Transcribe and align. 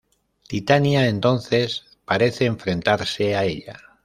Titania 0.47 1.05
entonces 1.05 1.85
parece 2.05 2.45
enfrentarse 2.47 3.35
a 3.35 3.43
ella. 3.43 3.75